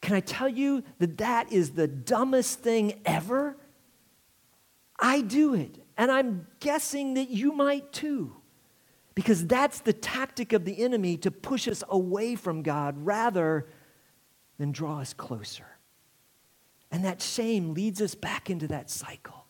[0.02, 3.56] Can I tell you that that is the dumbest thing ever?
[5.02, 5.78] I do it.
[5.98, 8.36] And I'm guessing that you might too.
[9.16, 13.68] Because that's the tactic of the enemy to push us away from God rather
[14.58, 15.66] than draw us closer.
[16.92, 19.46] And that shame leads us back into that cycle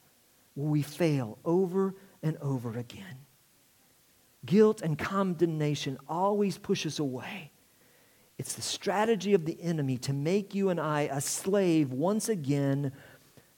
[0.56, 3.26] where we fail over and over again.
[4.46, 7.52] Guilt and condemnation always push us away.
[8.38, 12.94] It's the strategy of the enemy to make you and I a slave once again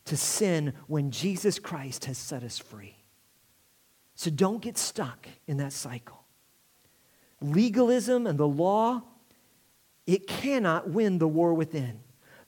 [0.06, 2.98] to sin when Jesus Christ has set us free.
[4.16, 6.24] So don't get stuck in that cycle.
[7.42, 9.02] Legalism and the law,
[10.06, 12.02] it cannot win the war within.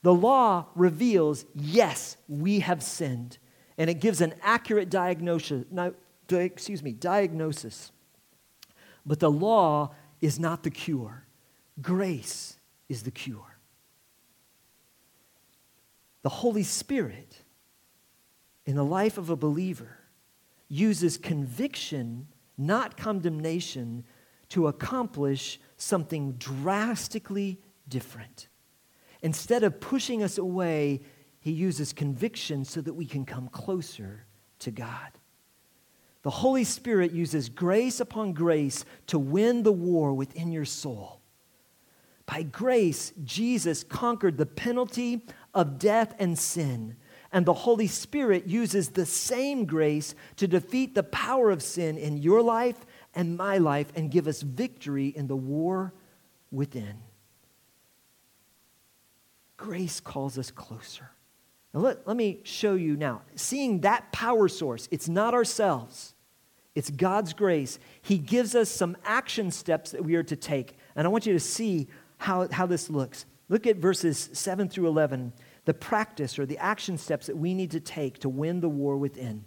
[0.03, 3.37] The law reveals, yes, we have sinned,
[3.77, 5.93] and it gives an accurate diagnosis, no,
[6.29, 7.91] excuse me, diagnosis.
[9.05, 11.25] But the law is not the cure.
[11.81, 12.57] Grace
[12.89, 13.57] is the cure.
[16.21, 17.42] The Holy Spirit
[18.65, 19.97] in the life of a believer
[20.69, 24.03] uses conviction, not condemnation,
[24.49, 28.47] to accomplish something drastically different.
[29.21, 31.01] Instead of pushing us away,
[31.39, 34.25] he uses conviction so that we can come closer
[34.59, 35.11] to God.
[36.21, 41.19] The Holy Spirit uses grace upon grace to win the war within your soul.
[42.25, 46.95] By grace, Jesus conquered the penalty of death and sin.
[47.33, 52.19] And the Holy Spirit uses the same grace to defeat the power of sin in
[52.19, 55.93] your life and my life and give us victory in the war
[56.51, 56.99] within.
[59.57, 61.09] Grace calls us closer.
[61.73, 63.23] Now, let, let me show you now.
[63.35, 66.13] Seeing that power source, it's not ourselves,
[66.75, 67.79] it's God's grace.
[68.01, 70.77] He gives us some action steps that we are to take.
[70.95, 73.25] And I want you to see how, how this looks.
[73.49, 75.33] Look at verses 7 through 11,
[75.65, 78.97] the practice or the action steps that we need to take to win the war
[78.97, 79.45] within.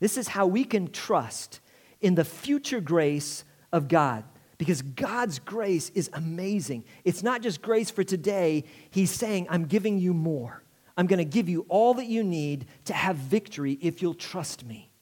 [0.00, 1.60] This is how we can trust
[2.00, 4.24] in the future grace of God
[4.58, 6.84] because God's grace is amazing.
[7.04, 10.62] It's not just grace for today, He's saying, I'm giving you more.
[10.96, 14.64] I'm going to give you all that you need to have victory if you'll trust
[14.64, 14.92] me.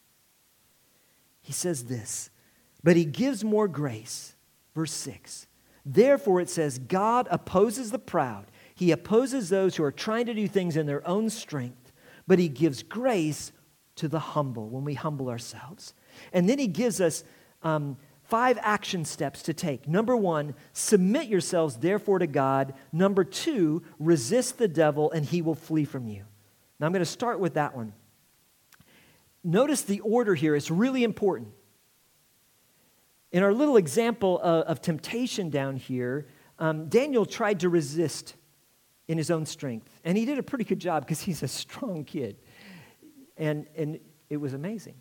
[1.43, 2.31] He says this,
[2.83, 4.35] but He gives more grace.
[4.75, 5.47] Verse 6
[5.85, 8.47] Therefore, it says, God opposes the proud.
[8.81, 11.93] He opposes those who are trying to do things in their own strength,
[12.27, 13.53] but He gives grace
[13.97, 15.93] to the humble when we humble ourselves.
[16.33, 17.23] And then He gives us
[17.63, 19.87] um, five action steps to take.
[19.87, 22.73] Number one, submit yourselves therefore to God.
[22.91, 26.25] Number two, resist the devil and he will flee from you.
[26.79, 27.93] Now I'm going to start with that one.
[29.45, 31.49] Notice the order here, it's really important.
[33.31, 36.29] In our little example of, of temptation down here,
[36.59, 38.37] um, Daniel tried to resist
[39.11, 39.91] in his own strength.
[40.05, 42.37] And he did a pretty good job because he's a strong kid.
[43.37, 43.99] And, and
[44.29, 44.95] it was amazing.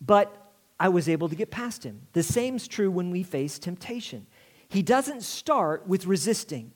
[0.00, 2.02] But I was able to get past him.
[2.12, 4.26] The same's true when we face temptation.
[4.68, 6.72] He doesn't start with resisting.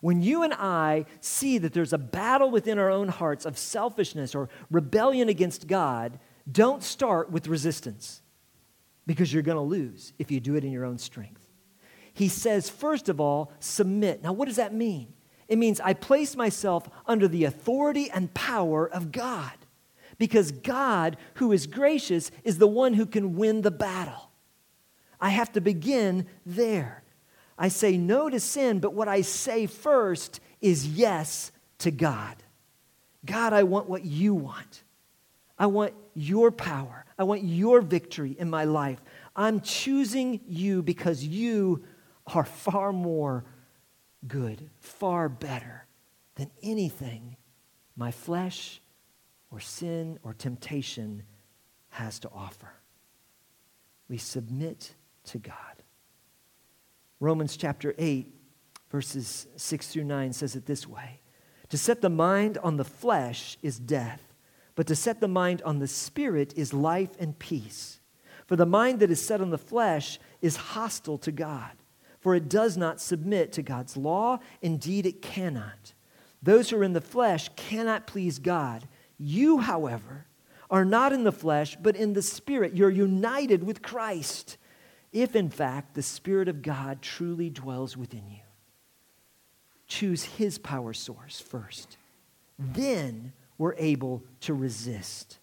[0.00, 4.34] When you and I see that there's a battle within our own hearts of selfishness
[4.34, 6.18] or rebellion against God,
[6.50, 8.22] don't start with resistance
[9.06, 11.44] because you're going to lose if you do it in your own strength.
[12.14, 14.22] He says, first of all, submit.
[14.22, 15.12] Now, what does that mean?
[15.48, 19.52] It means I place myself under the authority and power of God
[20.18, 24.30] because God, who is gracious, is the one who can win the battle.
[25.20, 27.02] I have to begin there.
[27.58, 32.36] I say no to sin, but what I say first is yes to God.
[33.24, 34.84] God, I want what you want.
[35.58, 37.04] I want your power.
[37.18, 39.00] I want your victory in my life.
[39.34, 41.84] I'm choosing you because you
[42.26, 43.44] are far more
[44.26, 45.86] good, far better
[46.34, 47.36] than anything
[47.96, 48.80] my flesh
[49.50, 51.22] or sin or temptation
[51.90, 52.72] has to offer.
[54.08, 54.94] We submit
[55.24, 55.54] to God.
[57.20, 58.26] Romans chapter 8,
[58.90, 61.20] verses 6 through 9 says it this way
[61.70, 64.28] To set the mind on the flesh is death
[64.78, 67.98] but to set the mind on the Spirit is life and peace.
[68.46, 71.72] For the mind that is set on the flesh is hostile to God,
[72.20, 74.38] for it does not submit to God's law.
[74.62, 75.92] Indeed, it cannot.
[76.42, 78.86] Those who are in the flesh cannot please God.
[79.18, 80.26] You, however,
[80.70, 82.74] are not in the flesh, but in the Spirit.
[82.74, 84.56] You're united with Christ,
[85.12, 88.42] if in fact the Spirit of God truly dwells within you.
[89.86, 91.96] Choose His power source first.
[92.58, 95.38] Then we're able to resist.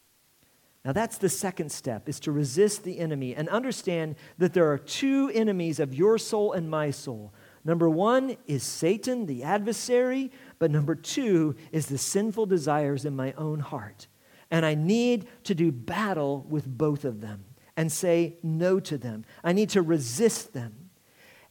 [0.86, 4.78] Now that's the second step is to resist the enemy and understand that there are
[4.78, 7.34] two enemies of your soul and my soul.
[7.64, 13.34] Number 1 is Satan, the adversary, but number 2 is the sinful desires in my
[13.34, 14.06] own heart.
[14.52, 19.26] And I need to do battle with both of them and say no to them.
[19.44, 20.92] I need to resist them.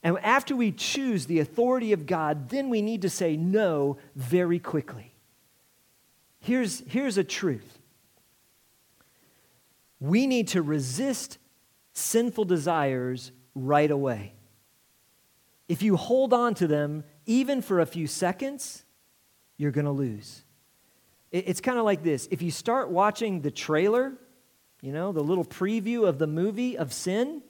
[0.01, 4.59] And after we choose the authority of God, then we need to say no very
[4.59, 5.13] quickly.
[6.39, 7.74] Here's, here's a truth
[10.09, 11.37] we need to resist
[11.93, 14.33] sinful desires right away.
[15.67, 18.83] If you hold on to them, even for a few seconds,
[19.57, 20.43] you're going to lose.
[21.31, 24.13] It's kind of like this if you start watching the trailer,
[24.81, 27.41] you know, the little preview of the movie of sin,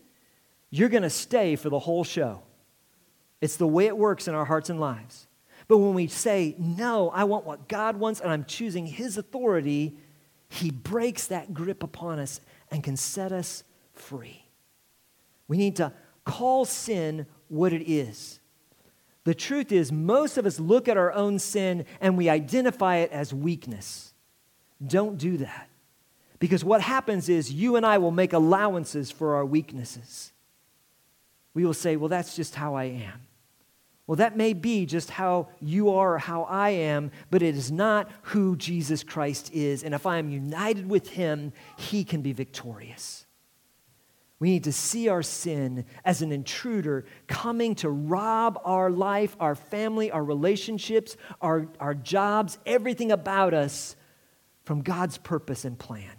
[0.69, 2.41] you're going to stay for the whole show.
[3.41, 5.27] It's the way it works in our hearts and lives.
[5.67, 9.97] But when we say, no, I want what God wants and I'm choosing His authority,
[10.55, 12.41] He breaks that grip upon us
[12.71, 14.45] and can set us free.
[15.47, 15.91] We need to
[16.23, 18.39] call sin what it is.
[19.25, 23.11] The truth is, most of us look at our own sin and we identify it
[23.11, 24.13] as weakness.
[24.85, 25.67] Don't do that.
[26.39, 30.31] Because what happens is you and I will make allowances for our weaknesses.
[31.53, 33.21] We will say, well, that's just how I am.
[34.07, 37.71] Well, that may be just how you are or how I am, but it is
[37.71, 39.83] not who Jesus Christ is.
[39.83, 43.25] And if I am united with him, he can be victorious.
[44.37, 49.55] We need to see our sin as an intruder coming to rob our life, our
[49.55, 53.95] family, our relationships, our, our jobs, everything about us
[54.65, 56.11] from God's purpose and plan.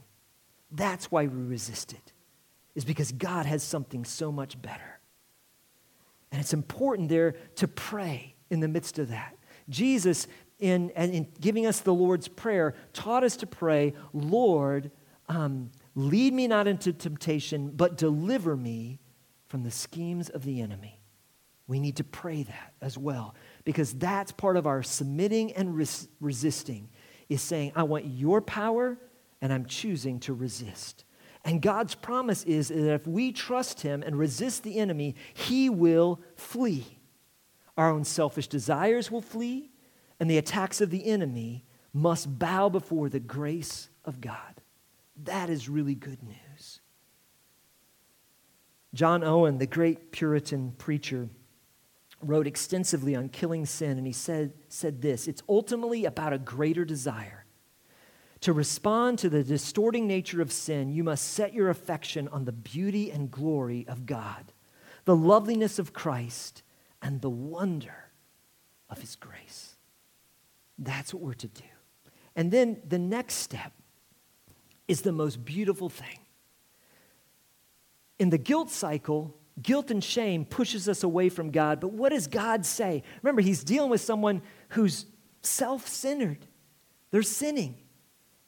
[0.73, 2.13] That's why we resist it,
[2.75, 4.96] is because God has something so much better.
[6.37, 9.39] And it's important there to pray in the midst of that.
[9.71, 10.27] Jesus,
[10.59, 14.91] in, in giving us the Lord's Prayer, taught us to pray, Lord,
[15.31, 19.01] um, lead me not into temptation, but deliver me
[19.49, 21.01] from the schemes of the enemy.
[21.69, 23.35] We need to pray that as well,
[23.65, 26.91] because that's part of our submitting and res- resisting,
[27.31, 28.99] is saying, I want your power,
[29.41, 31.06] and I'm choosing to resist.
[31.47, 36.21] And God's promise is that if we trust Him and resist the enemy, He will
[36.35, 36.99] flee.
[37.77, 39.71] Our own selfish desires will flee,
[40.19, 44.61] and the attacks of the enemy must bow before the grace of God.
[45.23, 46.81] That is really good news.
[48.93, 51.29] John Owen, the great Puritan preacher,
[52.21, 56.85] wrote extensively on killing sin, and he said, said this It's ultimately about a greater
[56.85, 57.46] desire
[58.41, 62.53] to respond to the distorting nature of sin, you must set your affection on the
[62.53, 64.53] beauty and glory of God,
[65.05, 66.63] the loveliness of Christ,
[67.01, 68.11] and the wonder
[68.91, 69.77] of His grace.
[70.79, 71.65] That's what we're to do.
[72.35, 73.73] And then the next step
[74.87, 76.19] is the most beautiful thing.
[78.19, 82.27] In the guilt cycle, guilt and shame pushes us away from God, but what does
[82.27, 83.03] God say?
[83.23, 85.07] Remember, He's dealing with someone who's
[85.43, 86.47] self centered,
[87.11, 87.79] they're sinning.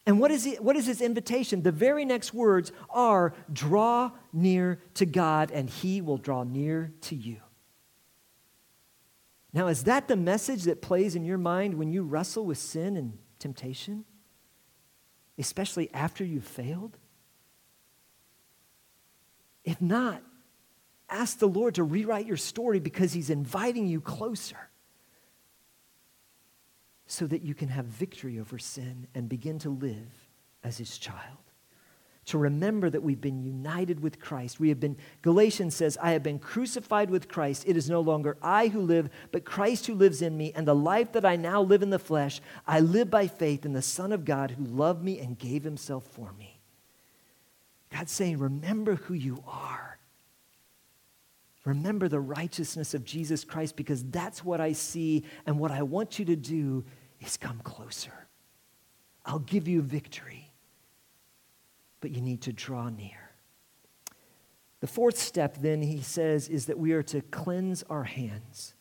[0.08, 1.62] And what is, he, what is his invitation?
[1.62, 7.14] The very next words are draw near to God, and he will draw near to
[7.14, 7.36] you.
[9.52, 12.96] Now, is that the message that plays in your mind when you wrestle with sin
[12.96, 14.06] and temptation?
[15.36, 16.96] Especially after you've failed?
[19.62, 20.22] If not,
[21.10, 24.67] ask the Lord to rewrite your story because he's inviting you closer
[27.08, 30.28] so that you can have victory over sin and begin to live
[30.62, 31.38] as his child.
[32.26, 34.60] To remember that we've been united with Christ.
[34.60, 37.64] We have been, Galatians says, I have been crucified with Christ.
[37.66, 40.52] It is no longer I who live, but Christ who lives in me.
[40.54, 43.72] And the life that I now live in the flesh, I live by faith in
[43.72, 46.60] the Son of God who loved me and gave himself for me.
[47.90, 49.98] God's saying, remember who you are.
[51.64, 56.18] Remember the righteousness of Jesus Christ because that's what I see, and what I want
[56.18, 56.84] you to do
[57.20, 58.28] is come closer.
[59.26, 60.50] I'll give you victory,
[62.00, 63.30] but you need to draw near.
[64.80, 68.74] The fourth step, then, he says, is that we are to cleanse our hands.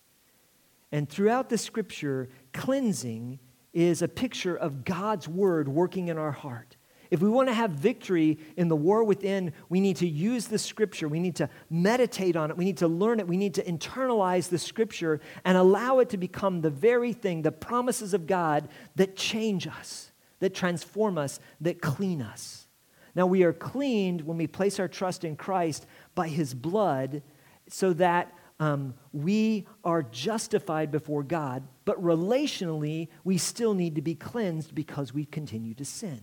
[0.92, 3.40] And throughout the scripture, cleansing
[3.74, 6.77] is a picture of God's word working in our heart.
[7.10, 10.60] If we want to have victory in the war within, we need to use the
[10.60, 11.08] scripture.
[11.08, 12.58] We need to meditate on it.
[12.58, 13.28] We need to learn it.
[13.28, 17.52] We need to internalize the scripture and allow it to become the very thing, the
[17.52, 22.68] promises of God that change us, that transform us, that clean us.
[23.16, 27.24] Now, we are cleaned when we place our trust in Christ by his blood
[27.68, 34.16] so that um, we are justified before God, but relationally, we still need to be
[34.16, 36.22] cleansed because we continue to sin.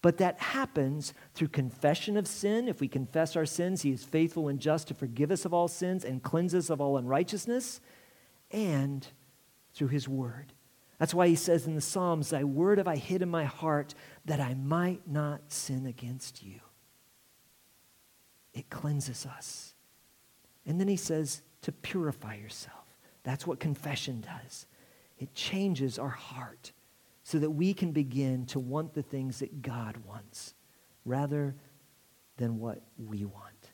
[0.00, 2.68] But that happens through confession of sin.
[2.68, 5.68] If we confess our sins, He is faithful and just to forgive us of all
[5.68, 7.80] sins and cleanse us of all unrighteousness,
[8.50, 9.06] and
[9.74, 10.52] through His Word.
[10.98, 13.94] That's why He says in the Psalms, Thy word have I hid in my heart
[14.24, 16.60] that I might not sin against you.
[18.54, 19.74] It cleanses us.
[20.64, 22.74] And then He says to purify yourself.
[23.24, 24.66] That's what confession does,
[25.18, 26.70] it changes our heart
[27.28, 30.54] so that we can begin to want the things that God wants
[31.04, 31.54] rather
[32.38, 33.70] than what we want.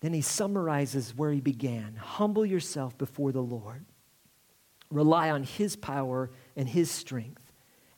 [0.00, 3.84] Then he summarizes where he began Humble yourself before the Lord,
[4.90, 7.52] rely on his power and his strength.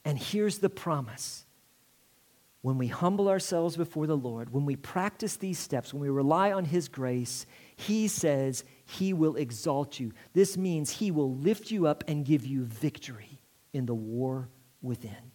[0.05, 1.45] And here's the promise
[2.63, 6.53] when we humble ourselves before the Lord, when we practice these steps, when we rely
[6.53, 7.47] on His grace,
[7.77, 10.13] He says He will exalt you.
[10.35, 13.41] This means He will lift you up and give you victory
[13.73, 14.51] in the war
[14.83, 15.33] within.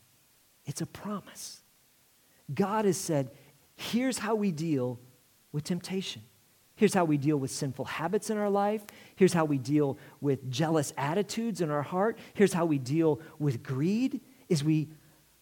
[0.66, 1.62] It's a promise.
[2.54, 3.32] God has said,
[3.76, 5.00] here's how we deal
[5.52, 6.22] with temptation.
[6.76, 8.86] Here's how we deal with sinful habits in our life.
[9.16, 12.18] Here's how we deal with jealous attitudes in our heart.
[12.34, 14.20] Here's how we deal with greed
[14.50, 14.90] is we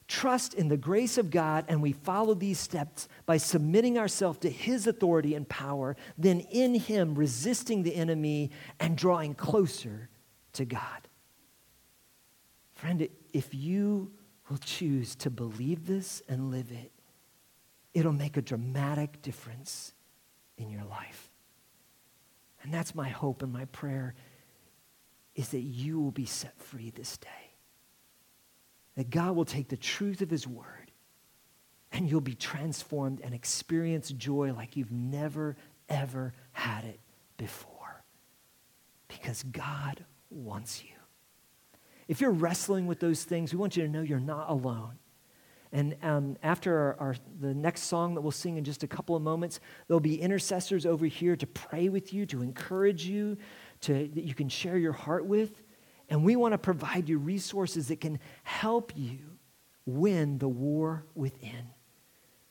[0.07, 4.49] trust in the grace of God and we follow these steps by submitting ourselves to
[4.49, 10.09] his authority and power, then in him resisting the enemy and drawing closer
[10.53, 11.07] to God.
[12.73, 14.11] Friend, if you
[14.49, 16.91] will choose to believe this and live it,
[17.93, 19.93] it'll make a dramatic difference
[20.57, 21.31] in your life.
[22.61, 24.15] And that's my hope and my prayer
[25.35, 27.42] is that you will be set free this day.
[28.95, 30.91] That God will take the truth of his word
[31.93, 35.55] and you'll be transformed and experience joy like you've never,
[35.87, 36.99] ever had it
[37.37, 38.03] before.
[39.07, 40.89] Because God wants you.
[42.07, 44.97] If you're wrestling with those things, we want you to know you're not alone.
[45.71, 49.15] And um, after our, our, the next song that we'll sing in just a couple
[49.15, 53.37] of moments, there'll be intercessors over here to pray with you, to encourage you,
[53.81, 55.63] to, that you can share your heart with.
[56.09, 59.19] And we want to provide you resources that can help you
[59.85, 61.69] win the war within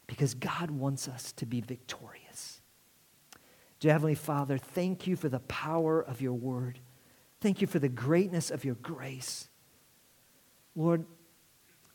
[0.06, 2.60] because God wants us to be victorious.
[3.80, 6.78] Dear Heavenly Father, thank you for the power of your word.
[7.40, 9.48] Thank you for the greatness of your grace.
[10.76, 11.04] Lord,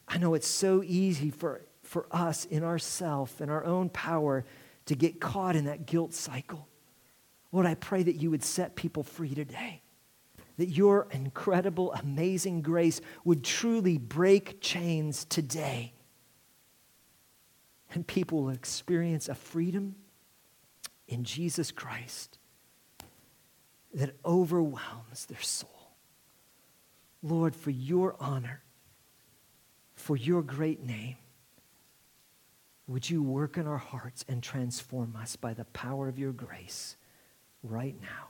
[0.08, 4.46] I know it's so easy for, for us in ourself and our own power
[4.86, 6.68] to get caught in that guilt cycle.
[7.52, 9.82] Lord, I pray that you would set people free today.
[10.58, 15.94] That your incredible, amazing grace would truly break chains today.
[17.94, 19.96] And people will experience a freedom
[21.08, 22.40] in Jesus Christ
[23.94, 25.70] that overwhelms their soul.
[27.24, 28.62] Lord, for your honor
[29.98, 31.18] for your great name.
[32.88, 36.96] Would you work in our hearts and transform us by the power of your grace
[37.62, 38.30] right now?